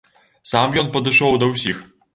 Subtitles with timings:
[0.53, 1.89] Сам ён падышоў да ўсіх.